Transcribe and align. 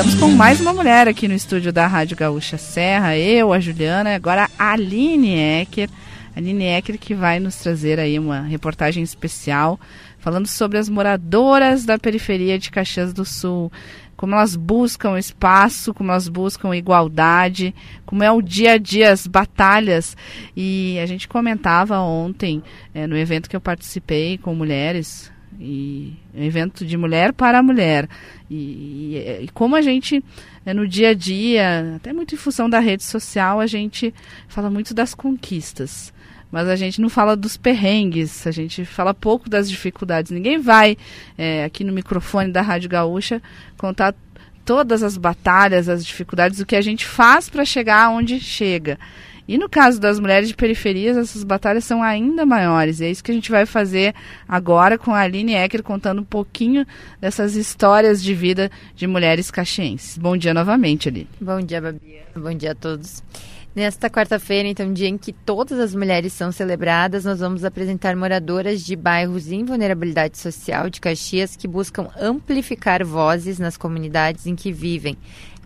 Estamos 0.00 0.18
com 0.18 0.30
mais 0.30 0.58
uma 0.62 0.72
mulher 0.72 1.06
aqui 1.06 1.28
no 1.28 1.34
estúdio 1.34 1.70
da 1.70 1.86
Rádio 1.86 2.16
Gaúcha 2.16 2.56
Serra, 2.56 3.18
eu, 3.18 3.52
a 3.52 3.60
Juliana, 3.60 4.14
agora 4.14 4.48
a 4.58 4.72
Aline 4.72 5.34
Ecker. 5.34 5.90
Aline 6.34 6.64
Ecker 6.64 6.98
que 6.98 7.14
vai 7.14 7.38
nos 7.38 7.56
trazer 7.56 8.00
aí 8.00 8.18
uma 8.18 8.40
reportagem 8.40 9.02
especial 9.02 9.78
falando 10.18 10.46
sobre 10.46 10.78
as 10.78 10.88
moradoras 10.88 11.84
da 11.84 11.98
periferia 11.98 12.58
de 12.58 12.70
Caxias 12.70 13.12
do 13.12 13.26
Sul, 13.26 13.70
como 14.16 14.34
elas 14.34 14.56
buscam 14.56 15.18
espaço, 15.18 15.92
como 15.92 16.12
elas 16.12 16.28
buscam 16.28 16.74
igualdade, 16.74 17.74
como 18.06 18.24
é 18.24 18.32
o 18.32 18.40
dia 18.40 18.72
a 18.72 18.78
dia, 18.78 19.12
as 19.12 19.26
batalhas. 19.26 20.16
E 20.56 20.98
a 20.98 21.04
gente 21.04 21.28
comentava 21.28 21.98
ontem, 21.98 22.62
é, 22.94 23.06
no 23.06 23.18
evento 23.18 23.50
que 23.50 23.56
eu 23.56 23.60
participei 23.60 24.38
com 24.38 24.54
mulheres, 24.54 25.30
e 25.58 26.14
um 26.34 26.42
evento 26.42 26.84
de 26.84 26.96
mulher 26.96 27.32
para 27.32 27.62
mulher. 27.62 28.08
E, 28.48 28.54
e, 28.54 29.44
e, 29.44 29.48
como 29.48 29.76
a 29.76 29.82
gente, 29.82 30.22
é, 30.64 30.72
no 30.72 30.86
dia 30.86 31.10
a 31.10 31.14
dia, 31.14 31.94
até 31.96 32.12
muito 32.12 32.34
em 32.34 32.38
função 32.38 32.68
da 32.68 32.78
rede 32.78 33.04
social, 33.04 33.60
a 33.60 33.66
gente 33.66 34.14
fala 34.48 34.70
muito 34.70 34.94
das 34.94 35.14
conquistas 35.14 36.12
mas 36.50 36.68
a 36.68 36.74
gente 36.74 37.00
não 37.00 37.08
fala 37.08 37.36
dos 37.36 37.56
perrengues, 37.56 38.46
a 38.46 38.50
gente 38.50 38.84
fala 38.84 39.14
pouco 39.14 39.48
das 39.48 39.70
dificuldades. 39.70 40.32
Ninguém 40.32 40.58
vai 40.58 40.96
é, 41.38 41.64
aqui 41.64 41.84
no 41.84 41.92
microfone 41.92 42.50
da 42.50 42.60
Rádio 42.60 42.90
Gaúcha 42.90 43.40
contar 43.76 44.14
todas 44.70 45.02
as 45.02 45.16
batalhas, 45.16 45.88
as 45.88 46.06
dificuldades, 46.06 46.60
o 46.60 46.64
que 46.64 46.76
a 46.76 46.80
gente 46.80 47.04
faz 47.04 47.48
para 47.48 47.64
chegar 47.64 48.08
onde 48.08 48.38
chega. 48.38 49.00
E 49.48 49.58
no 49.58 49.68
caso 49.68 50.00
das 50.00 50.20
mulheres 50.20 50.46
de 50.46 50.54
periferias, 50.54 51.16
essas 51.16 51.42
batalhas 51.42 51.84
são 51.84 52.00
ainda 52.04 52.46
maiores. 52.46 53.00
E 53.00 53.06
é 53.06 53.10
isso 53.10 53.24
que 53.24 53.32
a 53.32 53.34
gente 53.34 53.50
vai 53.50 53.66
fazer 53.66 54.14
agora 54.48 54.96
com 54.96 55.12
a 55.12 55.22
Aline 55.22 55.56
Ecker 55.56 55.82
contando 55.82 56.20
um 56.20 56.24
pouquinho 56.24 56.86
dessas 57.20 57.56
histórias 57.56 58.22
de 58.22 58.32
vida 58.32 58.70
de 58.94 59.08
mulheres 59.08 59.50
caxienses. 59.50 60.16
Bom 60.16 60.36
dia 60.36 60.54
novamente, 60.54 61.08
Aline. 61.08 61.28
Bom 61.40 61.60
dia, 61.60 61.80
Babi. 61.80 62.20
Bom 62.36 62.54
dia 62.54 62.70
a 62.70 62.74
todos. 62.76 63.24
Nesta 63.72 64.10
quarta-feira, 64.10 64.68
então, 64.68 64.92
dia 64.92 65.06
em 65.06 65.16
que 65.16 65.32
todas 65.32 65.78
as 65.78 65.94
mulheres 65.94 66.32
são 66.32 66.50
celebradas, 66.50 67.24
nós 67.24 67.38
vamos 67.38 67.64
apresentar 67.64 68.16
moradoras 68.16 68.84
de 68.84 68.96
bairros 68.96 69.52
em 69.52 69.64
vulnerabilidade 69.64 70.38
social 70.38 70.90
de 70.90 71.00
Caxias 71.00 71.54
que 71.54 71.68
buscam 71.68 72.08
amplificar 72.20 73.04
vozes 73.04 73.60
nas 73.60 73.76
comunidades 73.76 74.44
em 74.44 74.56
que 74.56 74.72
vivem. 74.72 75.16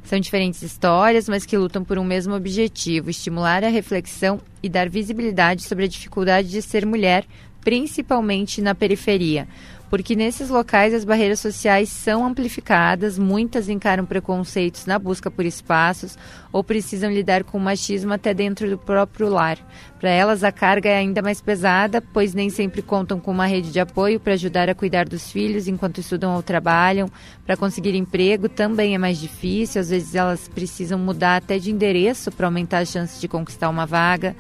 São 0.04 0.20
diferentes 0.20 0.60
histórias, 0.60 1.26
mas 1.30 1.46
que 1.46 1.56
lutam 1.56 1.82
por 1.82 1.98
um 1.98 2.04
mesmo 2.04 2.34
objetivo: 2.34 3.08
estimular 3.08 3.64
a 3.64 3.68
reflexão 3.68 4.38
e 4.62 4.68
dar 4.68 4.86
visibilidade 4.90 5.62
sobre 5.62 5.86
a 5.86 5.88
dificuldade 5.88 6.50
de 6.50 6.60
ser 6.60 6.84
mulher, 6.84 7.24
principalmente 7.62 8.60
na 8.60 8.74
periferia 8.74 9.48
porque 9.94 10.16
nesses 10.16 10.48
locais 10.48 10.92
as 10.92 11.04
barreiras 11.04 11.38
sociais 11.38 11.88
são 11.88 12.26
amplificadas, 12.26 13.16
muitas 13.16 13.68
encaram 13.68 14.04
preconceitos 14.04 14.86
na 14.86 14.98
busca 14.98 15.30
por 15.30 15.46
espaços 15.46 16.18
ou 16.52 16.64
precisam 16.64 17.12
lidar 17.12 17.44
com 17.44 17.60
machismo 17.60 18.12
até 18.12 18.34
dentro 18.34 18.68
do 18.68 18.76
próprio 18.76 19.28
lar. 19.28 19.56
Para 20.00 20.10
elas, 20.10 20.42
a 20.42 20.50
carga 20.50 20.88
é 20.88 20.96
ainda 20.96 21.22
mais 21.22 21.40
pesada, 21.40 22.02
pois 22.02 22.34
nem 22.34 22.50
sempre 22.50 22.82
contam 22.82 23.20
com 23.20 23.30
uma 23.30 23.46
rede 23.46 23.70
de 23.70 23.78
apoio 23.78 24.18
para 24.18 24.32
ajudar 24.32 24.68
a 24.68 24.74
cuidar 24.74 25.08
dos 25.08 25.30
filhos 25.30 25.68
enquanto 25.68 26.00
estudam 26.00 26.34
ou 26.34 26.42
trabalham. 26.42 27.08
Para 27.46 27.56
conseguir 27.56 27.94
emprego 27.94 28.48
também 28.48 28.96
é 28.96 28.98
mais 28.98 29.16
difícil, 29.20 29.80
às 29.80 29.90
vezes 29.90 30.16
elas 30.16 30.48
precisam 30.48 30.98
mudar 30.98 31.36
até 31.36 31.56
de 31.56 31.70
endereço 31.70 32.32
para 32.32 32.48
aumentar 32.48 32.78
as 32.78 32.88
chances 32.88 33.20
de 33.20 33.28
conquistar 33.28 33.68
uma 33.68 33.86
vaga. 33.86 34.34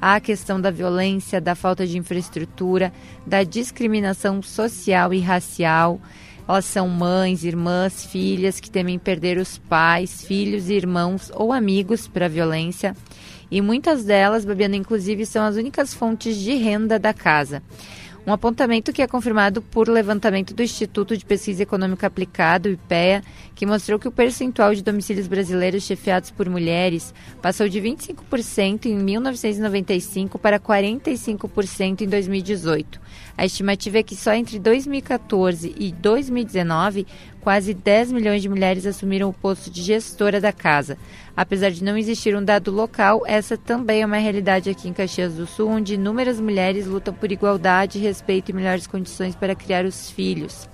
A 0.00 0.20
questão 0.20 0.60
da 0.60 0.70
violência, 0.70 1.40
da 1.40 1.54
falta 1.54 1.86
de 1.86 1.98
infraestrutura, 1.98 2.92
da 3.26 3.42
discriminação 3.42 4.42
social 4.42 5.12
e 5.12 5.20
racial. 5.20 6.00
Elas 6.48 6.64
são 6.64 6.88
mães, 6.88 7.44
irmãs, 7.44 8.06
filhas 8.06 8.60
que 8.60 8.70
temem 8.70 8.98
perder 8.98 9.38
os 9.38 9.58
pais, 9.58 10.22
filhos, 10.22 10.70
irmãos 10.70 11.30
ou 11.34 11.52
amigos 11.52 12.08
para 12.08 12.26
a 12.26 12.28
violência. 12.28 12.96
E 13.50 13.60
muitas 13.60 14.04
delas, 14.04 14.44
Babiana, 14.44 14.76
inclusive, 14.76 15.26
são 15.26 15.44
as 15.44 15.56
únicas 15.56 15.92
fontes 15.92 16.36
de 16.36 16.54
renda 16.54 16.98
da 16.98 17.12
casa. 17.12 17.62
Um 18.28 18.32
apontamento 18.34 18.92
que 18.92 19.00
é 19.00 19.06
confirmado 19.06 19.62
por 19.62 19.88
levantamento 19.88 20.52
do 20.52 20.62
Instituto 20.62 21.16
de 21.16 21.24
Pesquisa 21.24 21.62
Econômica 21.62 22.06
Aplicada, 22.06 22.68
o 22.68 22.72
IPEA, 22.72 23.24
que 23.54 23.64
mostrou 23.64 23.98
que 23.98 24.06
o 24.06 24.12
percentual 24.12 24.74
de 24.74 24.82
domicílios 24.82 25.26
brasileiros 25.26 25.84
chefiados 25.84 26.30
por 26.30 26.46
mulheres 26.46 27.14
passou 27.40 27.70
de 27.70 27.80
25% 27.80 28.84
em 28.84 28.96
1995 28.96 30.38
para 30.38 30.60
45% 30.60 32.02
em 32.02 32.06
2018. 32.06 33.00
A 33.34 33.46
estimativa 33.46 33.96
é 33.96 34.02
que 34.02 34.14
só 34.14 34.34
entre 34.34 34.58
2014 34.58 35.74
e 35.78 35.90
2019, 35.90 37.06
quase 37.48 37.72
10 37.72 38.12
milhões 38.12 38.42
de 38.42 38.48
mulheres 38.50 38.84
assumiram 38.84 39.30
o 39.30 39.32
posto 39.32 39.70
de 39.70 39.82
gestora 39.82 40.38
da 40.38 40.52
casa. 40.52 40.98
Apesar 41.34 41.70
de 41.70 41.82
não 41.82 41.96
existir 41.96 42.36
um 42.36 42.44
dado 42.44 42.70
local, 42.70 43.22
essa 43.26 43.56
também 43.56 44.02
é 44.02 44.06
uma 44.06 44.18
realidade 44.18 44.68
aqui 44.68 44.86
em 44.86 44.92
Caxias 44.92 45.32
do 45.32 45.46
Sul, 45.46 45.70
onde 45.70 45.94
inúmeras 45.94 46.38
mulheres 46.38 46.84
lutam 46.84 47.14
por 47.14 47.32
igualdade, 47.32 47.98
respeito 47.98 48.50
e 48.50 48.52
melhores 48.52 48.86
condições 48.86 49.34
para 49.34 49.54
criar 49.54 49.86
os 49.86 50.10
filhos. 50.10 50.68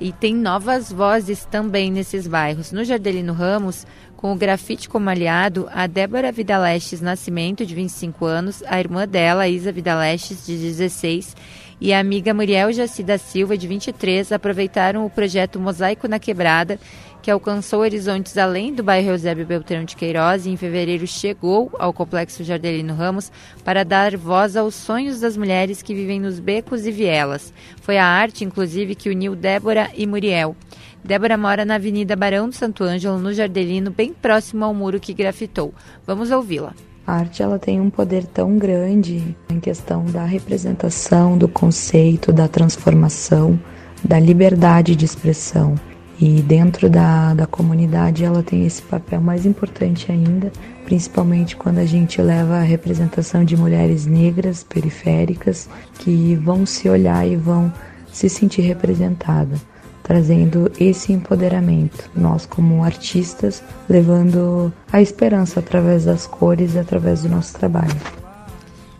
E 0.00 0.12
tem 0.12 0.34
novas 0.34 0.90
vozes 0.90 1.44
também 1.44 1.92
nesses 1.92 2.26
bairros. 2.26 2.72
No 2.72 2.84
Jardelino 2.84 3.34
Ramos, 3.34 3.86
com 4.16 4.32
o 4.32 4.36
grafite 4.36 4.88
como 4.88 5.10
aliado, 5.10 5.68
a 5.70 5.86
Débora 5.86 6.32
Vidalestes 6.32 7.02
Nascimento, 7.02 7.66
de 7.66 7.74
25 7.74 8.24
anos, 8.24 8.62
a 8.66 8.80
irmã 8.80 9.06
dela, 9.06 9.46
Isa 9.46 9.70
Vidalestes, 9.70 10.46
de 10.46 10.56
16, 10.56 11.36
e 11.82 11.92
a 11.92 11.98
amiga 11.98 12.32
Muriel 12.32 12.72
Jaci 12.72 13.02
da 13.02 13.18
Silva, 13.18 13.58
de 13.58 13.66
23, 13.66 14.30
aproveitaram 14.30 15.04
o 15.04 15.10
projeto 15.10 15.58
Mosaico 15.58 16.06
na 16.06 16.20
Quebrada, 16.20 16.78
que 17.20 17.28
alcançou 17.28 17.80
horizontes 17.80 18.38
além 18.38 18.72
do 18.72 18.84
bairro 18.84 19.10
Eusébio 19.10 19.44
Beltrão 19.44 19.82
de 19.82 19.96
Queiroz 19.96 20.46
e 20.46 20.50
em 20.50 20.56
fevereiro 20.56 21.08
chegou 21.08 21.72
ao 21.80 21.92
Complexo 21.92 22.44
Jardelino 22.44 22.94
Ramos 22.94 23.32
para 23.64 23.84
dar 23.84 24.16
voz 24.16 24.56
aos 24.56 24.76
sonhos 24.76 25.18
das 25.18 25.36
mulheres 25.36 25.82
que 25.82 25.92
vivem 25.92 26.20
nos 26.20 26.38
becos 26.38 26.86
e 26.86 26.92
vielas. 26.92 27.52
Foi 27.80 27.98
a 27.98 28.06
arte, 28.06 28.44
inclusive, 28.44 28.94
que 28.94 29.10
uniu 29.10 29.34
Débora 29.34 29.90
e 29.96 30.06
Muriel. 30.06 30.54
Débora 31.02 31.36
mora 31.36 31.64
na 31.64 31.74
Avenida 31.74 32.14
Barão 32.14 32.48
do 32.48 32.54
Santo 32.54 32.84
Ângelo, 32.84 33.18
no 33.18 33.34
Jardelino, 33.34 33.90
bem 33.90 34.14
próximo 34.14 34.64
ao 34.64 34.72
muro 34.72 35.00
que 35.00 35.12
grafitou. 35.12 35.74
Vamos 36.06 36.30
ouvi-la. 36.30 36.91
A 37.06 37.14
arte 37.14 37.42
ela 37.42 37.58
tem 37.58 37.80
um 37.80 37.90
poder 37.90 38.24
tão 38.24 38.58
grande 38.58 39.36
em 39.50 39.58
questão 39.58 40.04
da 40.04 40.24
representação, 40.24 41.36
do 41.36 41.48
conceito, 41.48 42.32
da 42.32 42.46
transformação, 42.46 43.58
da 44.04 44.20
liberdade 44.20 44.94
de 44.94 45.04
expressão. 45.04 45.74
E 46.20 46.40
dentro 46.40 46.88
da, 46.88 47.34
da 47.34 47.46
comunidade 47.46 48.24
ela 48.24 48.44
tem 48.44 48.64
esse 48.64 48.80
papel 48.82 49.20
mais 49.20 49.44
importante 49.44 50.12
ainda, 50.12 50.52
principalmente 50.84 51.56
quando 51.56 51.78
a 51.78 51.84
gente 51.84 52.22
leva 52.22 52.58
a 52.58 52.62
representação 52.62 53.44
de 53.44 53.56
mulheres 53.56 54.06
negras 54.06 54.62
periféricas 54.62 55.68
que 55.98 56.36
vão 56.36 56.64
se 56.64 56.88
olhar 56.88 57.26
e 57.26 57.34
vão 57.34 57.72
se 58.12 58.28
sentir 58.28 58.62
representadas, 58.62 59.60
trazendo 60.02 60.70
esse 60.78 61.12
empoderamento. 61.12 62.10
Nós, 62.14 62.46
como 62.46 62.82
artistas, 62.82 63.62
levando 63.88 64.72
a 64.92 65.00
esperança 65.00 65.60
através 65.60 66.04
das 66.04 66.26
cores 66.26 66.74
e 66.74 66.78
através 66.78 67.22
do 67.22 67.28
nosso 67.28 67.54
trabalho. 67.54 67.96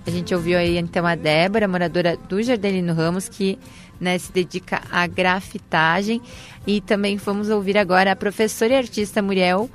A 0.07 0.11
gente 0.11 0.35
ouviu 0.35 0.59
aí 0.59 0.79
então 0.79 1.07
a 1.07 1.15
Débora, 1.15 1.69
moradora 1.69 2.17
do 2.29 2.43
Jardelino 2.43 2.93
Ramos, 2.93 3.29
que 3.29 3.59
né, 4.01 4.19
se 4.19 4.33
dedica 4.33 4.83
à 4.91 5.07
grafitagem. 5.07 6.21
E 6.67 6.81
também 6.81 7.17
vamos 7.17 7.49
ouvir 7.49 7.79
agora 7.79 8.13
a 8.13 8.17
professora 8.17 8.73
e 8.73 8.77
artista 8.77 9.23
Muriel, 9.23 9.71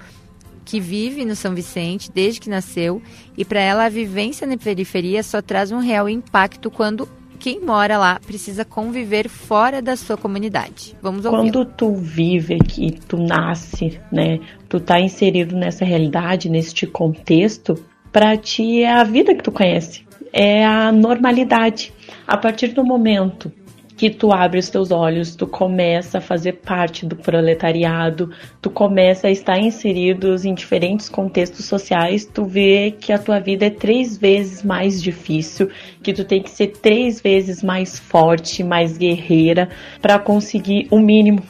que 0.65 0.81
vive 0.81 1.23
no 1.23 1.33
São 1.33 1.55
Vicente 1.55 2.11
desde 2.13 2.41
que 2.41 2.49
nasceu. 2.49 3.01
E 3.37 3.45
para 3.45 3.61
ela, 3.61 3.85
a 3.85 3.89
vivência 3.89 4.45
na 4.45 4.57
periferia 4.57 5.23
só 5.23 5.41
traz 5.41 5.71
um 5.71 5.79
real 5.79 6.09
impacto 6.09 6.69
quando 6.69 7.07
quem 7.39 7.61
mora 7.61 7.97
lá 7.97 8.19
precisa 8.19 8.65
conviver 8.65 9.29
fora 9.29 9.81
da 9.81 9.95
sua 9.95 10.17
comunidade. 10.17 10.95
Vamos 11.01 11.25
ouvir. 11.25 11.37
Quando 11.37 11.65
tu 11.65 11.95
vive 11.95 12.55
aqui, 12.55 12.91
tu 13.07 13.17
nasce, 13.17 13.99
né? 14.11 14.39
Tu 14.67 14.79
tá 14.79 14.99
inserido 14.99 15.55
nessa 15.55 15.85
realidade, 15.85 16.49
neste 16.49 16.85
contexto, 16.85 17.75
para 18.11 18.35
ti 18.35 18.81
é 18.81 18.91
a 18.91 19.03
vida 19.03 19.35
que 19.35 19.43
tu 19.43 19.51
conhece, 19.51 20.05
é 20.33 20.65
a 20.65 20.91
normalidade. 20.91 21.93
A 22.25 22.37
partir 22.37 22.69
do 22.69 22.83
momento 22.83 23.51
que 23.97 24.11
tu 24.11 24.31
abre 24.31 24.59
os 24.59 24.69
teus 24.69 24.91
olhos, 24.91 25.35
tu 25.35 25.47
começa 25.47 26.19
a 26.19 26.21
fazer 26.21 26.53
parte 26.53 27.03
do 27.03 27.15
proletariado, 27.15 28.29
tu 28.61 28.69
começa 28.69 29.27
a 29.27 29.31
estar 29.31 29.57
inseridos 29.57 30.45
em 30.45 30.53
diferentes 30.53 31.09
contextos 31.09 31.65
sociais, 31.65 32.23
tu 32.23 32.45
vê 32.45 32.91
que 32.91 33.11
a 33.11 33.17
tua 33.17 33.39
vida 33.39 33.65
é 33.65 33.71
três 33.71 34.15
vezes 34.15 34.63
mais 34.63 35.01
difícil, 35.01 35.69
que 36.03 36.13
tu 36.13 36.23
tem 36.23 36.43
que 36.43 36.51
ser 36.51 36.67
três 36.67 37.19
vezes 37.19 37.63
mais 37.63 37.97
forte, 37.97 38.63
mais 38.63 38.99
guerreira 38.99 39.67
para 39.99 40.19
conseguir 40.19 40.87
o 40.91 40.99
mínimo 40.99 41.41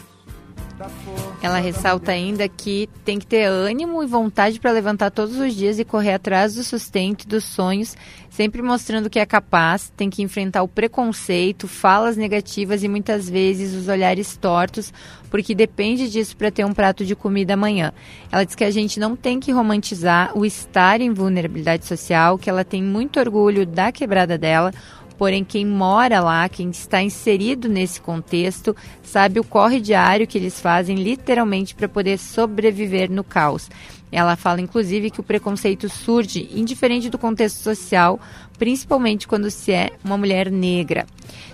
Ela 1.39 1.59
ressalta 1.59 2.11
ainda 2.11 2.49
que 2.49 2.89
tem 3.05 3.19
que 3.19 3.27
ter 3.27 3.45
ânimo 3.45 4.01
e 4.01 4.07
vontade 4.07 4.59
para 4.59 4.71
levantar 4.71 5.11
todos 5.11 5.37
os 5.37 5.53
dias 5.53 5.77
e 5.77 5.85
correr 5.85 6.13
atrás 6.13 6.55
do 6.55 6.63
sustento 6.63 7.23
e 7.23 7.27
dos 7.27 7.43
sonhos, 7.43 7.95
sempre 8.27 8.61
mostrando 8.63 9.09
que 9.09 9.19
é 9.19 9.25
capaz, 9.25 9.93
tem 9.95 10.09
que 10.09 10.23
enfrentar 10.23 10.63
o 10.63 10.67
preconceito, 10.67 11.67
falas 11.67 12.17
negativas 12.17 12.83
e 12.83 12.87
muitas 12.87 13.29
vezes 13.29 13.75
os 13.75 13.87
olhares 13.87 14.35
tortos, 14.35 14.91
porque 15.29 15.53
depende 15.53 16.09
disso 16.09 16.35
para 16.35 16.49
ter 16.49 16.65
um 16.65 16.73
prato 16.73 17.05
de 17.05 17.15
comida 17.15 17.53
amanhã. 17.53 17.93
Ela 18.31 18.43
diz 18.43 18.55
que 18.55 18.63
a 18.63 18.71
gente 18.71 18.99
não 18.99 19.15
tem 19.15 19.39
que 19.39 19.51
romantizar 19.51 20.35
o 20.35 20.43
estar 20.43 21.01
em 21.01 21.13
vulnerabilidade 21.13 21.85
social, 21.85 22.39
que 22.39 22.49
ela 22.49 22.65
tem 22.65 22.81
muito 22.81 23.19
orgulho 23.19 23.63
da 23.63 23.91
quebrada 23.91 24.39
dela, 24.39 24.73
Porém, 25.17 25.43
quem 25.43 25.65
mora 25.65 26.19
lá, 26.19 26.47
quem 26.47 26.69
está 26.69 27.01
inserido 27.01 27.67
nesse 27.67 27.99
contexto, 27.99 28.75
sabe 29.01 29.39
o 29.39 29.43
corre 29.43 29.79
diário 29.79 30.27
que 30.27 30.37
eles 30.37 30.59
fazem 30.59 30.95
literalmente 30.95 31.73
para 31.73 31.89
poder 31.89 32.19
sobreviver 32.19 33.09
no 33.09 33.23
caos. 33.23 33.69
Ela 34.11 34.35
fala, 34.35 34.61
inclusive, 34.61 35.11
que 35.11 35.19
o 35.19 35.23
preconceito 35.23 35.89
surge 35.89 36.49
indiferente 36.53 37.09
do 37.09 37.17
contexto 37.17 37.57
social, 37.57 38.19
principalmente 38.57 39.27
quando 39.27 39.51
se 39.51 39.71
é 39.71 39.91
uma 40.03 40.17
mulher 40.17 40.49
negra. 40.49 41.05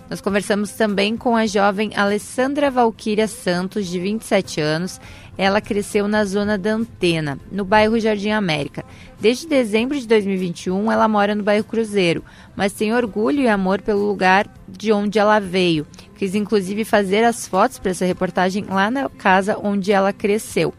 Nós 0.10 0.21
conversamos 0.21 0.71
também 0.71 1.18
com 1.18 1.36
a 1.36 1.48
jovem 1.48 1.92
Alessandra 1.95 2.69
Valquíria 2.69 3.27
Santos, 3.27 3.88
de 3.88 4.00
27 4.00 4.62
anos. 4.62 5.01
Ela 5.36 5.62
cresceu 5.62 6.07
na 6.07 6.24
zona 6.25 6.57
da 6.57 6.74
Antena, 6.74 7.39
no 7.51 7.65
bairro 7.65 8.00
Jardim 8.00 8.30
América. 8.30 8.83
Desde 9.20 9.48
dezembro 9.48 10.00
de 10.00 10.08
2021, 10.08 10.92
ela 10.92 11.08
mora 11.08 11.34
no 11.34 11.44
bairro 11.44 11.64
Cruzeiro, 11.64 12.24
mas 12.56 12.74
tem 12.74 12.94
orgulho 12.94 13.42
e 13.42 13.48
amor 13.48 13.82
pelo 13.82 14.06
lugar 14.06 14.48
de 14.68 14.92
onde 14.92 15.18
ela 15.18 15.40
veio. 15.40 15.88
Quis 16.18 16.36
inclusive 16.36 16.84
fazer 16.84 17.24
as 17.24 17.48
fotos 17.48 17.80
para 17.80 17.92
essa 17.92 18.06
reportagem 18.06 18.66
lá 18.66 18.92
na 18.92 19.10
casa 19.10 19.58
onde 19.62 19.92
ela 19.92 20.12
cresceu. 20.12 20.74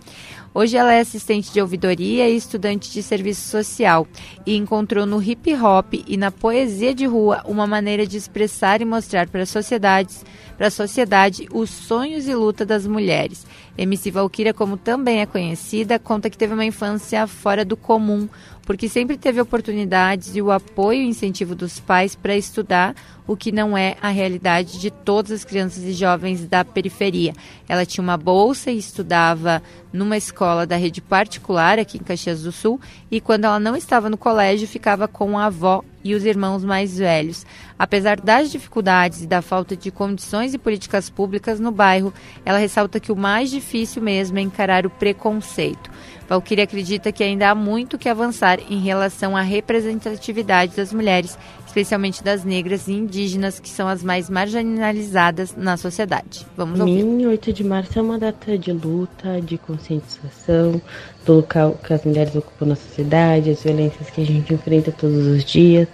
Hoje 0.56 0.76
ela 0.76 0.93
é 0.93 1.00
assistente 1.00 1.53
de 1.53 1.61
ouvidoria 1.61 2.29
e 2.29 2.37
estudante 2.37 2.93
de 2.93 3.03
serviço 3.03 3.50
social 3.50 4.06
e 4.47 4.55
encontrou 4.55 5.05
no 5.05 5.20
hip 5.20 5.53
hop 5.56 5.94
e 6.06 6.17
na 6.17 6.31
poesia 6.31 6.94
de 6.94 7.06
rua 7.06 7.43
uma 7.44 7.67
maneira 7.67 8.06
de 8.06 8.17
expressar 8.17 8.81
e 8.81 8.85
mostrar 8.85 9.29
para 9.29 9.43
a 9.43 9.47
sociedade, 9.47 10.15
para 10.56 10.69
a 10.69 10.70
sociedade 10.70 11.49
os 11.53 11.70
sonhos 11.70 12.29
e 12.29 12.35
luta 12.37 12.65
das 12.65 12.87
mulheres. 12.87 13.44
MC 13.76 14.11
Valkyria, 14.11 14.55
como 14.55 14.76
também 14.76 15.21
é 15.21 15.26
conhecida, 15.26 15.99
conta 15.99 16.31
que 16.31 16.38
teve 16.38 16.55
uma 16.55 16.65
infância 16.65 17.26
fora 17.26 17.65
do 17.65 17.76
comum, 17.76 18.29
porque 18.65 18.88
sempre 18.88 19.17
teve 19.17 19.41
oportunidades 19.41 20.37
e 20.37 20.41
o 20.41 20.50
apoio 20.50 21.03
e 21.03 21.09
incentivo 21.09 21.55
dos 21.55 21.81
pais 21.81 22.15
para 22.15 22.37
estudar, 22.37 22.94
o 23.26 23.37
que 23.37 23.50
não 23.50 23.76
é 23.76 23.97
a 24.00 24.09
realidade 24.09 24.79
de 24.79 24.91
todas 24.91 25.32
as 25.32 25.44
crianças 25.44 25.82
e 25.82 25.93
jovens 25.93 26.47
da 26.47 26.65
periferia. 26.65 27.35
Ela 27.69 27.85
tinha 27.85 28.03
uma 28.03 28.17
bolsa 28.17 28.71
e 28.71 28.79
estudava 28.79 29.62
numa 29.93 30.17
escola 30.17 30.67
da 30.67 30.77
rede 30.77 31.00
particular 31.00 31.79
aqui 31.79 31.99
em 31.99 32.03
Caxias 32.03 32.43
do 32.43 32.53
Sul, 32.53 32.81
e 33.11 33.20
quando 33.20 33.44
ela 33.44 33.59
não 33.59 33.77
estava 33.77 34.09
no 34.09 34.17
colégio, 34.17 34.69
ficava 34.69 35.09
com 35.09 35.38
a 35.38 35.47
avó 35.47 35.82
e 36.05 36.15
os 36.15 36.25
irmãos 36.25 36.62
mais 36.62 36.99
velhos. 36.99 37.47
Apesar 37.79 38.21
das 38.21 38.53
dificuldades 38.53 39.23
e 39.23 39.27
da 39.27 39.41
falta 39.41 39.75
de 39.75 39.91
condições 39.91 40.55
e 40.55 40.59
políticas 40.59 41.09
públicas 41.09 41.59
no 41.59 41.73
bairro, 41.73 42.12
ela 42.45 42.59
ressalta 42.59 43.01
que 43.01 43.11
o 43.11 43.17
mais 43.17 43.51
difícil 43.51 44.03
mesmo 44.03 44.39
é 44.39 44.43
encarar 44.43 44.85
o 44.87 44.91
preconceito. 44.91 45.91
Valkyrie 46.29 46.62
acredita 46.62 47.12
que 47.12 47.23
ainda 47.23 47.51
há 47.51 47.55
muito 47.55 47.99
que 47.99 48.09
avançar 48.09 48.59
em 48.71 48.79
relação 48.79 49.37
à 49.37 49.43
representatividade 49.43 50.75
das 50.77 50.93
mulheres, 50.93 51.39
especialmente 51.67 52.23
das 52.23 52.45
negras 52.45 52.89
e 52.89 52.93
indígenas, 52.93 53.61
que 53.61 53.69
são 53.69 53.87
as 53.87 54.03
mais 54.03 54.31
marginalizadas 54.31 55.55
na 55.56 55.77
sociedade. 55.77 56.47
Vamos 56.56 56.81
ouvir. 56.81 57.05
Mim, 57.05 57.27
8 57.27 57.53
de 57.53 57.65
março 57.65 57.99
é 57.99 58.03
uma 58.03 58.19
data 58.19 58.56
de 58.56 58.73
luta, 58.73 59.41
de 59.41 59.59
conscientização 59.59 60.81
do 61.25 61.35
local 61.35 61.79
que 61.82 61.93
as 61.93 62.05
mulheres 62.05 62.35
ocupam 62.35 62.67
na 62.67 62.76
sociedade, 62.76 63.50
as 63.50 63.62
violências 63.62 64.11
que 64.11 64.21
a 64.21 64.26
gente 64.26 64.53
enfrenta 64.53 64.93
todos 64.93 65.26
os 65.26 65.44
dias, 65.44 65.88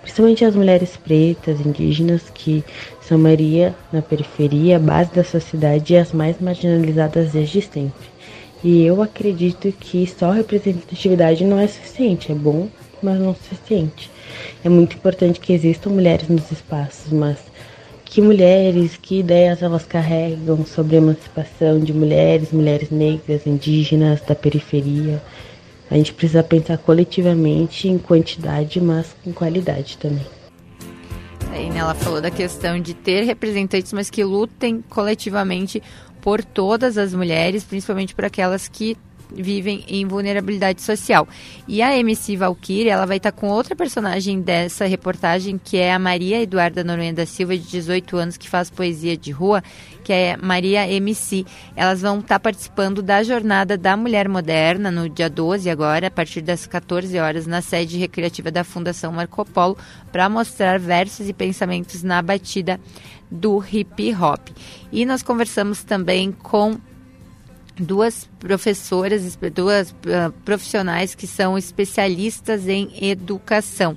principalmente 0.00 0.44
as 0.44 0.54
mulheres 0.54 0.96
pretas, 0.96 1.60
indígenas, 1.60 2.22
que 2.34 2.64
são 3.00 3.18
maioria 3.18 3.74
na 3.92 4.02
periferia, 4.02 4.76
a 4.76 4.80
base 4.80 5.12
da 5.14 5.24
sociedade 5.24 5.92
e 5.92 5.96
as 5.96 6.12
mais 6.12 6.40
marginalizadas 6.40 7.32
desde 7.32 7.62
sempre. 7.62 8.12
E 8.64 8.82
eu 8.84 9.02
acredito 9.02 9.72
que 9.72 10.06
só 10.06 10.30
representatividade 10.30 11.44
não 11.44 11.58
é 11.58 11.66
suficiente, 11.66 12.30
é 12.30 12.34
bom, 12.34 12.68
mas 13.02 13.18
não 13.18 13.30
é 13.30 13.34
suficiente. 13.34 14.10
É 14.64 14.68
muito 14.68 14.96
importante 14.96 15.40
que 15.40 15.52
existam 15.52 15.90
mulheres 15.90 16.28
nos 16.28 16.50
espaços, 16.50 17.12
mas 17.12 17.38
que 18.12 18.20
mulheres, 18.20 18.98
que 19.00 19.20
ideias 19.20 19.62
elas 19.62 19.86
carregam 19.86 20.66
sobre 20.66 20.96
a 20.96 20.98
emancipação 20.98 21.80
de 21.80 21.94
mulheres, 21.94 22.52
mulheres 22.52 22.90
negras, 22.90 23.46
indígenas, 23.46 24.20
da 24.20 24.34
periferia. 24.34 25.22
A 25.90 25.94
gente 25.94 26.12
precisa 26.12 26.42
pensar 26.42 26.76
coletivamente 26.76 27.88
em 27.88 27.96
quantidade, 27.96 28.78
mas 28.82 29.16
com 29.24 29.32
qualidade 29.32 29.96
também. 29.96 30.26
Aí, 31.52 31.70
né, 31.70 31.78
ela 31.78 31.94
falou 31.94 32.20
da 32.20 32.30
questão 32.30 32.78
de 32.78 32.92
ter 32.92 33.22
representantes, 33.22 33.94
mas 33.94 34.10
que 34.10 34.22
lutem 34.22 34.84
coletivamente 34.90 35.82
por 36.20 36.44
todas 36.44 36.98
as 36.98 37.14
mulheres, 37.14 37.64
principalmente 37.64 38.14
por 38.14 38.26
aquelas 38.26 38.68
que 38.68 38.94
vivem 39.34 39.84
em 39.88 40.06
vulnerabilidade 40.06 40.82
social. 40.82 41.26
E 41.66 41.80
a 41.82 41.96
MC 41.96 42.36
Valkyrie, 42.36 42.88
ela 42.88 43.06
vai 43.06 43.16
estar 43.16 43.32
com 43.32 43.48
outra 43.48 43.74
personagem 43.74 44.40
dessa 44.40 44.84
reportagem, 44.84 45.60
que 45.62 45.76
é 45.76 45.92
a 45.92 45.98
Maria 45.98 46.42
Eduarda 46.42 46.84
Noronha 46.84 47.12
da 47.12 47.26
Silva, 47.26 47.56
de 47.56 47.68
18 47.68 48.16
anos, 48.16 48.36
que 48.36 48.48
faz 48.48 48.70
poesia 48.70 49.16
de 49.16 49.30
rua, 49.30 49.62
que 50.02 50.12
é 50.12 50.36
Maria 50.36 50.90
MC. 50.90 51.44
Elas 51.76 52.02
vão 52.02 52.20
estar 52.20 52.40
participando 52.40 53.02
da 53.02 53.22
Jornada 53.22 53.76
da 53.76 53.96
Mulher 53.96 54.28
Moderna, 54.28 54.90
no 54.90 55.08
dia 55.08 55.30
12 55.30 55.68
agora, 55.70 56.08
a 56.08 56.10
partir 56.10 56.40
das 56.40 56.66
14 56.66 57.18
horas, 57.18 57.46
na 57.46 57.62
sede 57.62 57.98
recreativa 57.98 58.50
da 58.50 58.64
Fundação 58.64 59.12
Marco 59.12 59.44
Polo, 59.44 59.76
para 60.10 60.28
mostrar 60.28 60.78
versos 60.78 61.28
e 61.28 61.32
pensamentos 61.32 62.02
na 62.02 62.20
batida 62.20 62.80
do 63.30 63.64
hip 63.72 64.14
hop. 64.14 64.48
E 64.92 65.06
nós 65.06 65.22
conversamos 65.22 65.82
também 65.82 66.30
com 66.30 66.76
duas 67.78 68.28
professoras, 68.38 69.38
duas 69.54 69.90
uh, 69.90 70.32
profissionais 70.44 71.14
que 71.14 71.26
são 71.26 71.56
especialistas 71.56 72.68
em 72.68 72.90
educação. 73.04 73.96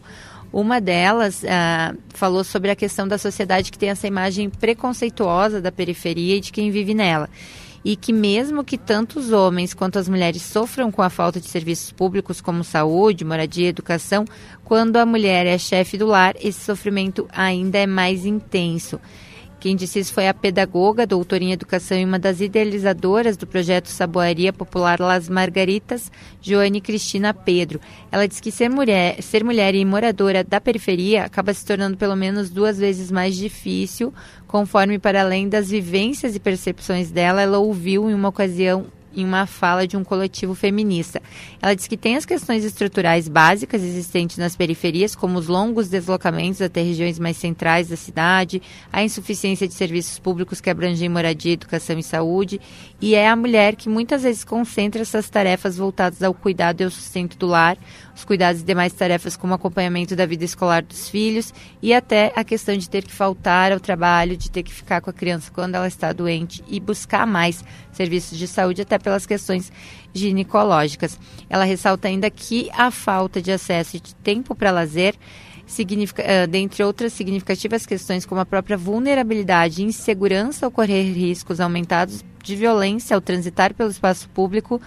Uma 0.51 0.79
delas 0.79 1.43
uh, 1.43 1.97
falou 2.13 2.43
sobre 2.43 2.71
a 2.71 2.75
questão 2.75 3.07
da 3.07 3.17
sociedade 3.17 3.71
que 3.71 3.77
tem 3.77 3.89
essa 3.89 4.07
imagem 4.07 4.49
preconceituosa 4.49 5.61
da 5.61 5.71
periferia 5.71 6.37
e 6.37 6.39
de 6.39 6.51
quem 6.51 6.71
vive 6.71 6.93
nela. 6.93 7.29
E 7.83 7.95
que, 7.95 8.11
mesmo 8.11 8.63
que 8.63 8.77
tanto 8.77 9.19
os 9.19 9.31
homens 9.31 9.73
quanto 9.73 9.99
as 9.99 10.09
mulheres 10.09 10.41
sofram 10.41 10.91
com 10.91 11.01
a 11.01 11.09
falta 11.09 11.39
de 11.39 11.47
serviços 11.47 11.91
públicos 11.91 12.41
como 12.41 12.63
saúde, 12.63 13.25
moradia 13.25 13.67
educação, 13.67 14.25
quando 14.63 14.95
a 14.95 15.05
mulher 15.05 15.45
é 15.45 15.57
chefe 15.57 15.97
do 15.97 16.07
lar, 16.07 16.35
esse 16.39 16.61
sofrimento 16.61 17.27
ainda 17.31 17.77
é 17.77 17.85
mais 17.85 18.25
intenso. 18.25 18.99
Quem 19.65 19.75
disse 19.75 19.97
isso 19.97 20.13
foi 20.13 20.27
a 20.27 20.33
pedagoga, 20.35 21.07
doutora 21.07 21.43
em 21.43 21.51
educação 21.51 21.97
e 21.97 22.05
uma 22.05 22.19
das 22.19 22.39
idealizadoras 22.39 23.35
do 23.35 23.47
projeto 23.47 23.87
Saboaria 23.87 24.53
Popular 24.53 24.99
Las 24.99 25.27
Margaritas, 25.27 26.11
Joane 26.39 26.79
Cristina 26.79 27.33
Pedro. 27.33 27.81
Ela 28.11 28.27
diz 28.27 28.39
que 28.39 28.51
ser 28.51 28.69
mulher, 28.69 29.19
ser 29.23 29.43
mulher 29.43 29.73
e 29.73 29.83
moradora 29.83 30.43
da 30.43 30.61
periferia 30.61 31.23
acaba 31.23 31.51
se 31.51 31.65
tornando 31.65 31.97
pelo 31.97 32.15
menos 32.15 32.51
duas 32.51 32.77
vezes 32.77 33.09
mais 33.09 33.35
difícil, 33.35 34.13
conforme 34.45 34.99
para 34.99 35.21
além 35.21 35.49
das 35.49 35.67
vivências 35.71 36.35
e 36.35 36.39
percepções 36.39 37.09
dela, 37.09 37.41
ela 37.41 37.57
ouviu 37.57 38.07
em 38.07 38.13
uma 38.13 38.29
ocasião 38.29 38.85
em 39.15 39.25
uma 39.25 39.45
fala 39.45 39.87
de 39.87 39.95
um 39.95 40.03
coletivo 40.03 40.53
feminista. 40.53 41.21
Ela 41.61 41.75
diz 41.75 41.87
que 41.87 41.97
tem 41.97 42.15
as 42.15 42.25
questões 42.25 42.63
estruturais 42.63 43.27
básicas 43.27 43.81
existentes 43.81 44.37
nas 44.37 44.55
periferias, 44.55 45.15
como 45.15 45.39
os 45.39 45.47
longos 45.47 45.89
deslocamentos 45.89 46.61
até 46.61 46.81
regiões 46.81 47.17
mais 47.17 47.37
centrais 47.37 47.87
da 47.89 47.95
cidade, 47.95 48.61
a 48.91 49.03
insuficiência 49.03 49.67
de 49.67 49.73
serviços 49.73 50.19
públicos 50.19 50.59
que 50.59 50.69
abrangem 50.69 51.09
moradia, 51.09 51.53
educação 51.53 51.97
e 51.97 52.03
saúde, 52.03 52.59
e 53.01 53.15
é 53.15 53.27
a 53.27 53.35
mulher 53.35 53.75
que 53.75 53.89
muitas 53.89 54.23
vezes 54.23 54.43
concentra 54.43 55.01
essas 55.01 55.29
tarefas 55.29 55.77
voltadas 55.77 56.21
ao 56.21 56.33
cuidado 56.33 56.81
e 56.81 56.83
ao 56.83 56.91
sustento 56.91 57.37
do 57.37 57.47
lar, 57.47 57.77
os 58.15 58.23
cuidados 58.23 58.61
e 58.61 58.65
demais 58.65 58.93
tarefas 58.93 59.35
como 59.35 59.53
acompanhamento 59.53 60.15
da 60.15 60.25
vida 60.25 60.45
escolar 60.45 60.81
dos 60.81 61.09
filhos 61.09 61.53
e 61.81 61.93
até 61.93 62.31
a 62.35 62.43
questão 62.43 62.77
de 62.77 62.89
ter 62.89 63.03
que 63.03 63.11
faltar 63.11 63.71
ao 63.71 63.79
trabalho, 63.79 64.37
de 64.37 64.49
ter 64.49 64.63
que 64.63 64.73
ficar 64.73 65.01
com 65.01 65.09
a 65.09 65.13
criança 65.13 65.51
quando 65.53 65.75
ela 65.75 65.87
está 65.87 66.13
doente 66.13 66.63
e 66.67 66.79
buscar 66.79 67.27
mais 67.27 67.63
serviços 67.91 68.37
de 68.37 68.47
saúde, 68.47 68.81
até 68.81 68.97
pelas 69.05 69.27
questões 69.27 69.71
ginecológicas. 70.11 71.19
Ela 71.47 71.63
ressalta 71.63 72.07
ainda 72.07 72.27
que 72.31 72.71
a 72.73 72.89
falta 72.89 73.39
de 73.39 73.51
acesso 73.51 73.99
de 73.99 74.15
tempo 74.15 74.55
para 74.55 74.71
lazer 74.71 75.13
significa, 75.67 76.23
uh, 76.23 76.47
dentre 76.47 76.83
outras 76.83 77.13
significativas 77.13 77.85
questões 77.85 78.25
como 78.25 78.41
a 78.41 78.45
própria 78.45 78.75
vulnerabilidade 78.75 79.81
e 79.81 79.85
insegurança 79.85 80.65
ao 80.65 80.71
correr 80.71 81.03
riscos 81.13 81.59
aumentados 81.59 82.25
de 82.43 82.55
violência 82.55 83.15
ao 83.15 83.21
transitar 83.21 83.75
pelo 83.75 83.91
espaço 83.91 84.27
público, 84.29 84.81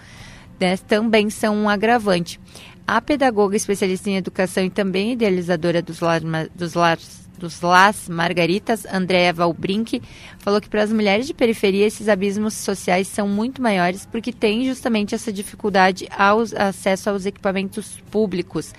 né, 0.59 0.77
também 0.77 1.31
são 1.31 1.57
um 1.57 1.69
agravante. 1.69 2.41
A 2.87 3.01
pedagoga 3.01 3.57
especialista 3.57 4.11
em 4.11 4.17
educação 4.17 4.65
e 4.65 4.71
também 4.71 5.13
idealizadora 5.13 5.81
dos, 5.81 6.01
lar, 6.01 6.21
dos 6.55 6.75
lares 6.75 7.28
dos 7.39 7.61
Las 7.61 8.09
Margaritas, 8.09 8.85
Andréa 8.85 9.33
Valbrink, 9.33 10.03
falou 10.39 10.61
que 10.61 10.69
para 10.69 10.83
as 10.83 10.93
mulheres 10.93 11.27
de 11.27 11.33
periferia 11.33 11.87
esses 11.87 12.09
abismos 12.09 12.55
sociais 12.55 13.09
são 13.09 13.29
muito 13.29 13.63
maiores 13.63 14.05
porque 14.05 14.33
tem 14.33 14.67
justamente 14.67 15.15
essa 15.15 15.33
dificuldade 15.33 16.09
ao 16.11 16.41
acesso 16.57 17.09
aos 17.09 17.25
equipamentos 17.25 17.99
públicos. 18.11 18.75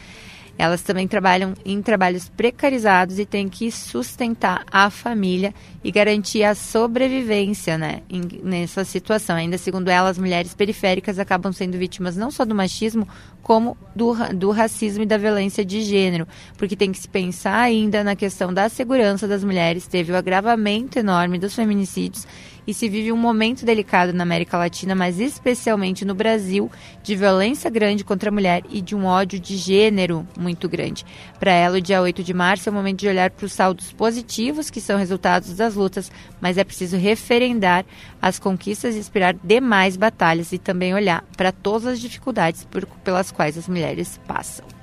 Elas 0.59 0.81
também 0.81 1.07
trabalham 1.07 1.53
em 1.63 1.81
trabalhos 1.81 2.27
precarizados 2.27 3.17
e 3.17 3.25
têm 3.25 3.47
que 3.47 3.71
sustentar 3.71 4.65
a 4.69 4.89
família 4.89 5.55
e 5.81 5.89
garantir 5.89 6.43
a 6.43 6.53
sobrevivência 6.53 7.77
né, 7.77 8.01
em, 8.09 8.23
nessa 8.43 8.83
situação. 8.83 9.37
Ainda 9.37 9.57
segundo 9.57 9.87
ela, 9.87 10.09
as 10.09 10.17
mulheres 10.17 10.53
periféricas 10.53 11.17
acabam 11.17 11.53
sendo 11.53 11.77
vítimas 11.77 12.17
não 12.17 12.29
só 12.29 12.43
do 12.43 12.53
machismo, 12.53 13.07
como 13.41 13.77
do, 13.95 14.13
do 14.35 14.51
racismo 14.51 15.03
e 15.03 15.05
da 15.05 15.17
violência 15.17 15.63
de 15.63 15.81
gênero, 15.81 16.27
porque 16.57 16.75
tem 16.75 16.91
que 16.91 16.99
se 16.99 17.07
pensar 17.07 17.57
ainda 17.57 18.03
na 18.03 18.13
questão 18.13 18.53
da 18.53 18.67
segurança 18.67 19.29
das 19.29 19.45
mulheres. 19.45 19.87
Teve 19.87 20.11
o 20.11 20.17
agravamento 20.17 20.99
enorme 20.99 21.39
dos 21.39 21.55
feminicídios 21.55 22.27
e 22.65 22.73
se 22.73 22.89
vive 22.89 23.11
um 23.11 23.17
momento 23.17 23.65
delicado 23.65 24.13
na 24.13 24.23
América 24.23 24.57
Latina, 24.57 24.95
mas 24.95 25.19
especialmente 25.19 26.05
no 26.05 26.15
Brasil, 26.15 26.71
de 27.03 27.15
violência 27.15 27.69
grande 27.69 28.03
contra 28.03 28.29
a 28.29 28.31
mulher 28.31 28.63
e 28.69 28.81
de 28.81 28.95
um 28.95 29.05
ódio 29.05 29.39
de 29.39 29.57
gênero 29.57 30.27
muito 30.37 30.67
grande. 30.69 31.05
Para 31.39 31.51
ela, 31.51 31.77
o 31.77 31.81
dia 31.81 32.01
8 32.01 32.23
de 32.23 32.33
março 32.33 32.69
é 32.69 32.71
o 32.71 32.75
momento 32.75 32.99
de 32.99 33.07
olhar 33.07 33.31
para 33.31 33.45
os 33.45 33.53
saldos 33.53 33.91
positivos 33.91 34.69
que 34.69 34.81
são 34.81 34.97
resultados 34.97 35.55
das 35.55 35.75
lutas, 35.75 36.11
mas 36.39 36.57
é 36.57 36.63
preciso 36.63 36.97
referendar 36.97 37.85
as 38.21 38.39
conquistas 38.39 38.95
e 38.95 38.99
esperar 38.99 39.35
demais 39.43 39.97
batalhas 39.97 40.51
e 40.51 40.57
também 40.57 40.93
olhar 40.93 41.23
para 41.35 41.51
todas 41.51 41.87
as 41.87 41.99
dificuldades 41.99 42.65
por, 42.65 42.85
pelas 43.03 43.31
quais 43.31 43.57
as 43.57 43.67
mulheres 43.67 44.19
passam 44.27 44.78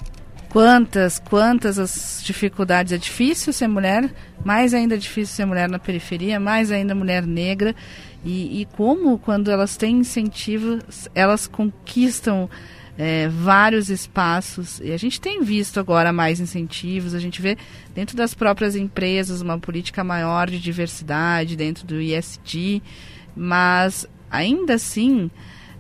quantas, 0.57 1.19
quantas 1.19 1.79
as 1.79 2.23
dificuldades. 2.25 2.91
É 2.91 2.97
difícil 2.97 3.53
ser 3.53 3.69
mulher, 3.69 4.11
mais 4.43 4.73
ainda 4.73 4.95
é 4.95 4.97
difícil 4.97 5.37
ser 5.37 5.45
mulher 5.45 5.69
na 5.69 5.79
periferia, 5.79 6.41
mais 6.41 6.73
ainda 6.73 6.95
mulher 6.95 7.27
negra. 7.27 7.77
E, 8.25 8.63
e 8.63 8.65
como, 8.65 9.19
quando 9.19 9.51
elas 9.51 9.77
têm 9.77 9.99
incentivos, 9.99 11.11
elas 11.15 11.47
conquistam 11.47 12.49
é, 12.97 13.29
vários 13.29 13.91
espaços. 13.91 14.81
E 14.81 14.93
a 14.93 14.97
gente 14.97 15.21
tem 15.21 15.43
visto 15.43 15.79
agora 15.79 16.11
mais 16.11 16.41
incentivos, 16.41 17.13
a 17.13 17.19
gente 17.19 17.43
vê 17.43 17.59
dentro 17.95 18.17
das 18.17 18.33
próprias 18.33 18.75
empresas 18.75 19.43
uma 19.43 19.59
política 19.59 20.03
maior 20.03 20.49
de 20.49 20.59
diversidade, 20.59 21.55
dentro 21.55 21.87
do 21.87 22.01
ISD, 22.01 22.83
mas 23.37 24.09
ainda 24.31 24.77
assim 24.77 25.31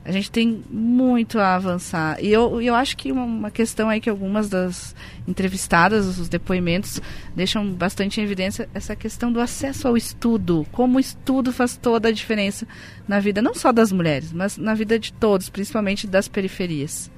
a 0.07 0.13
gente 0.13 0.31
tem 0.31 0.63
muito 0.71 1.41
a 1.41 1.57
avançar. 1.57 2.23
E 2.23 2.33
eu, 2.33 2.63
eu 2.63 2.77
acho 2.77 2.97
que 2.97 3.11
uma, 3.11 3.51
questão 3.51 3.89
aí 3.89 4.01
que 4.01 4.09
algumas 4.09 4.49
das 4.49 4.95
entrevistadas, 5.27 6.07
os 6.07 6.29
depoimentos, 6.29 7.01
deixam 7.35 7.69
bastante 7.73 8.21
em 8.21 8.23
evidência 8.25 8.69
essa 8.73 8.95
questão 8.95 9.33
do 9.33 9.41
acesso 9.41 9.89
ao 9.89 9.97
estudo. 9.97 10.65
Como 10.71 10.97
o 10.97 11.01
estudo 11.01 11.53
faz 11.53 11.77
toda 11.77 12.09
a 12.09 12.13
diferença 12.13 12.69
na 13.09 13.19
vida, 13.19 13.43
não 13.43 13.53
só 13.53 13.73
das 13.73 13.91
mulheres, 13.91 14.33
mas 14.33 14.57
na 14.57 14.75
vida 14.75 14.97
de 14.97 15.13
todos, 15.13 15.51
principalmente 15.51 16.07
das 16.07 16.29
periferias. 16.29 17.11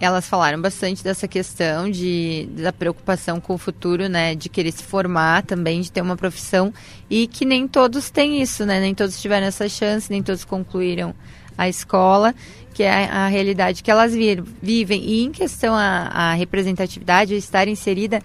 Elas 0.00 0.26
falaram 0.26 0.58
bastante 0.62 1.04
dessa 1.04 1.28
questão 1.28 1.90
de, 1.90 2.48
da 2.56 2.72
preocupação 2.72 3.38
com 3.38 3.52
o 3.52 3.58
futuro, 3.58 4.08
né? 4.08 4.34
De 4.34 4.48
querer 4.48 4.72
se 4.72 4.82
formar 4.82 5.42
também, 5.42 5.82
de 5.82 5.92
ter 5.92 6.00
uma 6.00 6.16
profissão. 6.16 6.72
E 7.10 7.26
que 7.26 7.44
nem 7.44 7.68
todos 7.68 8.08
têm 8.08 8.40
isso, 8.40 8.64
né? 8.64 8.80
Nem 8.80 8.94
todos 8.94 9.20
tiveram 9.20 9.46
essa 9.46 9.68
chance, 9.68 10.10
nem 10.10 10.22
todos 10.22 10.42
concluíram 10.42 11.14
a 11.60 11.68
escola, 11.68 12.34
que 12.72 12.82
é 12.82 13.04
a, 13.04 13.28
realidade 13.28 13.82
que 13.82 13.90
elas 13.90 14.14
vivem. 14.14 15.04
E 15.04 15.22
em 15.22 15.30
questão 15.30 15.74
a, 15.74 16.08
a 16.08 16.32
representatividade, 16.32 17.34
estar 17.34 17.68
inserida, 17.68 18.22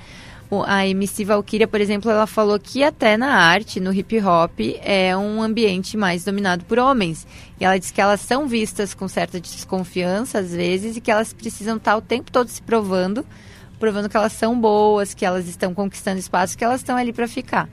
a 0.65 0.88
MC 0.88 1.25
Valkyria, 1.25 1.68
por 1.68 1.82
exemplo, 1.82 2.10
ela 2.10 2.25
falou 2.25 2.58
que 2.58 2.82
até 2.82 3.18
na 3.18 3.34
arte, 3.34 3.82
no 3.82 3.94
hip 3.94 4.18
hop, 4.22 4.58
é 4.82 5.18
um 5.18 5.44
ambiente 5.44 5.98
mais 5.98 6.24
dominado 6.24 6.63
por 6.63 6.80
homens. 6.80 7.27
E 7.60 7.65
ela 7.65 7.77
diz 7.77 7.92
que 7.92 8.00
elas 8.00 8.22
são 8.22 8.48
vistas 8.48 8.94
com 8.94 9.08
certa 9.10 9.38
desconfiança, 9.38 10.39
às 10.39 10.54
vezes, 10.56 10.96
e 10.96 11.01
que 11.01 11.12
elas 11.12 11.34
precisam 11.34 11.75
estar 11.75 11.98
o 11.98 12.01
tempo 12.01 12.32
todo 12.32 12.48
se 12.48 12.62
provando, 12.62 13.25
provando 13.77 14.08
que 14.08 14.15
elas 14.15 14.32
são 14.32 14.58
boas, 14.58 15.13
que 15.13 15.25
elas 15.25 15.46
estão 15.50 15.74
conquistando 15.74 16.20
espaço, 16.20 16.58
que 16.58 16.63
elas 16.63 16.80
estão 16.80 16.96
ali 16.96 17.12
para 17.12 17.27
ficar. 17.27 17.68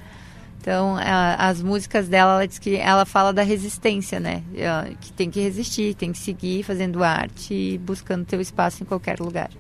Então, 0.63 0.97
as 1.39 1.61
músicas 1.61 2.07
dela, 2.07 2.35
ela 2.35 2.47
diz 2.47 2.57
que 2.57 2.77
ela 2.77 3.05
fala 3.05 3.33
da 3.33 3.43
resistência, 3.43 4.21
né? 4.21 4.45
Que 5.01 5.13
tem 5.13 5.29
que 5.29 5.41
resistir, 5.41 5.93
tem 5.95 6.13
que 6.13 6.19
seguir 6.19 6.63
fazendo 6.63 7.03
arte 7.03 7.53
e 7.53 7.79
buscando 7.79 8.25
teu 8.25 8.41
espaço 8.41 8.81
em 8.81 8.87
qualquer 8.87 9.19
lugar. 9.19 9.51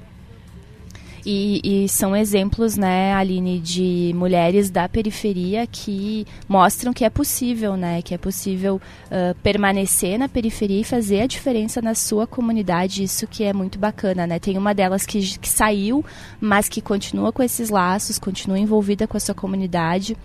E, 1.27 1.61
e, 1.85 1.89
são 1.89 2.17
exemplos, 2.17 2.77
né, 2.77 3.15
Aline, 3.15 3.61
de 3.61 4.13
mulheres 4.15 4.71
da 4.71 4.89
periferia 4.89 5.67
que 5.67 6.27
mostram 6.49 6.93
que 6.93 7.05
é 7.05 7.11
possível, 7.11 7.77
né, 7.77 8.03
que 8.03 8.13
é 8.13 8.19
possível 8.19 8.81
uh, 9.07 9.35
permanecer 9.41 10.19
na 10.19 10.29
periferia 10.29 10.81
e 10.81 10.85
fazer 10.85 11.21
a 11.21 11.27
diferença 11.27 11.81
na 11.81 11.95
sua 11.95 12.27
comunidade. 12.27 13.05
Isso 13.05 13.27
que 13.27 13.45
é 13.45 13.53
muito 13.53 13.79
bacana, 13.79 14.27
né? 14.27 14.39
Tem 14.39 14.59
uma 14.59 14.75
delas 14.75 15.07
que, 15.07 15.39
que 15.39 15.49
saiu, 15.49 16.05
mas 16.41 16.69
que 16.69 16.81
continua 16.81 17.33
com 17.33 17.43
esses 17.43 17.71
laços, 17.71 18.19
continua 18.19 18.59
envolvida 18.59 19.07
com 19.07 19.17
a 19.17 19.21
sua 19.21 19.35
comunidade 19.35 20.17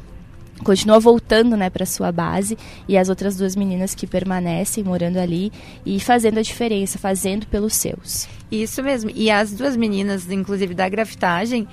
continua 0.63 0.99
voltando 0.99 1.55
né, 1.55 1.69
para 1.69 1.85
sua 1.85 2.11
base 2.11 2.57
e 2.87 2.97
as 2.97 3.09
outras 3.09 3.37
duas 3.37 3.55
meninas 3.55 3.93
que 3.93 4.07
permanecem 4.07 4.83
morando 4.83 5.17
ali 5.17 5.51
e 5.85 5.99
fazendo 5.99 6.39
a 6.39 6.41
diferença, 6.41 6.97
fazendo 6.97 7.45
pelos 7.47 7.75
seus. 7.75 8.27
Isso 8.51 8.81
mesmo. 8.81 9.11
E 9.13 9.29
as 9.29 9.51
duas 9.51 9.75
meninas, 9.75 10.29
inclusive 10.29 10.73
da 10.73 10.87
grafitagem, 10.87 11.67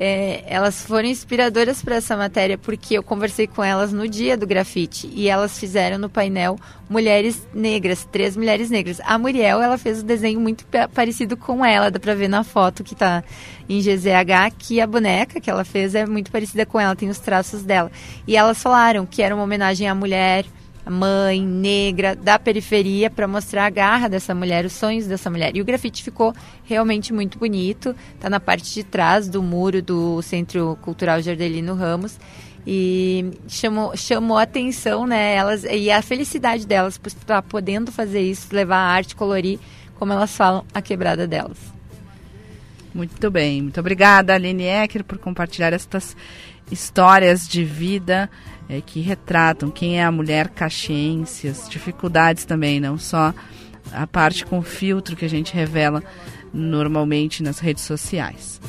é, 0.00 0.44
elas 0.46 0.86
foram 0.86 1.08
inspiradoras 1.08 1.82
para 1.82 1.96
essa 1.96 2.16
matéria 2.16 2.56
porque 2.56 2.94
eu 2.94 3.02
conversei 3.02 3.46
com 3.46 3.64
elas 3.64 3.92
no 3.92 4.06
dia 4.08 4.36
do 4.36 4.46
grafite 4.46 5.10
e 5.12 5.28
elas 5.28 5.58
fizeram 5.58 5.98
no 5.98 6.08
painel 6.08 6.56
mulheres 6.88 7.46
negras, 7.52 8.06
três 8.10 8.36
mulheres 8.36 8.70
negras. 8.70 9.00
A 9.04 9.18
Muriel, 9.18 9.60
ela 9.60 9.76
fez 9.76 10.02
um 10.02 10.06
desenho 10.06 10.40
muito 10.40 10.64
parecido 10.94 11.36
com 11.36 11.64
ela, 11.64 11.90
dá 11.90 11.98
para 11.98 12.14
ver 12.14 12.28
na 12.28 12.44
foto 12.44 12.84
que 12.84 12.94
está 12.94 13.24
em 13.68 13.80
GZH, 13.80 14.54
que 14.56 14.80
a 14.80 14.86
boneca 14.86 15.40
que 15.40 15.50
ela 15.50 15.64
fez 15.64 15.94
é 15.94 16.06
muito 16.06 16.30
parecida 16.30 16.64
com 16.64 16.78
ela, 16.78 16.94
tem 16.94 17.08
os 17.08 17.18
traços 17.18 17.62
dela. 17.62 17.90
E 18.26 18.36
elas 18.36 18.62
falaram 18.62 19.04
que 19.04 19.20
era 19.20 19.34
uma 19.34 19.44
homenagem 19.44 19.88
à 19.88 19.94
mulher, 19.94 20.46
mãe 20.90 21.40
negra 21.42 22.14
da 22.16 22.38
periferia 22.38 23.10
para 23.10 23.28
mostrar 23.28 23.66
a 23.66 23.70
garra 23.70 24.08
dessa 24.08 24.34
mulher, 24.34 24.64
os 24.64 24.72
sonhos 24.72 25.06
dessa 25.06 25.30
mulher. 25.30 25.56
E 25.56 25.60
o 25.60 25.64
grafite 25.64 26.02
ficou 26.02 26.34
realmente 26.64 27.12
muito 27.12 27.38
bonito. 27.38 27.94
Tá 28.18 28.30
na 28.30 28.40
parte 28.40 28.72
de 28.72 28.84
trás 28.84 29.28
do 29.28 29.42
muro 29.42 29.82
do 29.82 30.22
Centro 30.22 30.78
Cultural 30.82 31.20
Jardelino 31.20 31.74
Ramos 31.74 32.18
e 32.66 33.30
chamou, 33.48 33.96
chamou 33.96 34.36
a 34.36 34.42
atenção, 34.42 35.06
né? 35.06 35.34
Elas 35.34 35.64
e 35.64 35.90
a 35.90 36.02
felicidade 36.02 36.66
delas 36.66 36.98
por 36.98 37.08
estar 37.08 37.42
podendo 37.42 37.90
fazer 37.90 38.20
isso, 38.20 38.54
levar 38.54 38.76
a 38.76 38.90
arte, 38.90 39.16
colorir, 39.16 39.58
como 39.98 40.12
elas 40.12 40.36
falam, 40.36 40.64
a 40.74 40.82
quebrada 40.82 41.26
delas. 41.26 41.58
Muito 42.94 43.30
bem, 43.30 43.62
muito 43.62 43.80
obrigada, 43.80 44.34
Aline 44.34 44.64
Ecker, 44.64 45.04
por 45.04 45.18
compartilhar 45.18 45.72
estas 45.72 46.16
histórias 46.70 47.48
de 47.48 47.64
vida 47.64 48.28
é, 48.68 48.80
que 48.80 49.00
retratam 49.00 49.70
quem 49.70 49.98
é 49.98 50.04
a 50.04 50.12
mulher 50.12 50.48
caxiense, 50.48 51.48
as 51.48 51.68
dificuldades 51.68 52.44
também, 52.44 52.80
não 52.80 52.98
só 52.98 53.32
a 53.92 54.06
parte 54.06 54.44
com 54.44 54.60
filtro 54.62 55.16
que 55.16 55.24
a 55.24 55.28
gente 55.28 55.54
revela 55.54 56.02
normalmente 56.52 57.42
nas 57.42 57.58
redes 57.58 57.84
sociais. 57.84 58.60